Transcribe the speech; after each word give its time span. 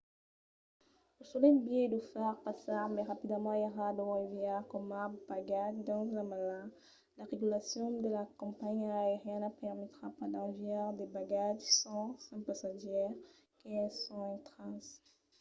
lo 1.15 1.21
solet 1.29 1.57
biais 1.65 1.89
d'o 1.91 1.99
far 2.13 2.33
passar 2.45 2.83
mai 2.93 3.03
rapidament 3.11 3.61
èra 3.67 3.87
d'o 3.97 4.05
enviar 4.23 4.61
coma 4.71 5.01
bagatge 5.27 5.81
dins 5.87 6.11
la 6.17 6.23
mala. 6.31 6.59
las 7.17 7.29
regulacions 7.33 8.01
de 8.03 8.09
las 8.17 8.31
companhiás 8.41 8.99
aerianas 9.03 9.57
permetrà 9.61 10.05
pas 10.17 10.29
d'enviar 10.33 10.87
de 10.99 11.05
bagatges 11.17 11.73
sens 11.83 12.17
un 12.35 12.41
passatgièr 12.47 13.09
que 13.61 13.69
es 13.85 13.97
ont 14.19 14.33
intratz 14.37 14.87